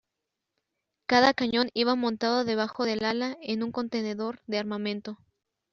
Cada 1.05 1.31
cañón 1.35 1.69
iba 1.75 1.93
montado 1.93 2.43
debajo 2.43 2.85
del 2.85 3.05
ala 3.05 3.37
en 3.43 3.61
un 3.61 3.71
contenedor 3.71 4.41
de 4.47 4.57
armamento. 4.57 5.19